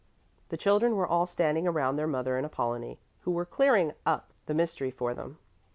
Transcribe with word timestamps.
The 0.49 0.57
children 0.57 0.95
were 0.95 1.05
all 1.05 1.27
standing 1.27 1.67
around 1.67 1.95
their 1.95 2.07
mother 2.07 2.35
and 2.35 2.43
Apollonie, 2.43 2.97
who 3.19 3.29
were 3.29 3.45
clearing 3.45 3.93
up 4.03 4.31
the 4.47 4.55
mystery 4.55 4.89
for 4.89 5.13
them. 5.13 5.37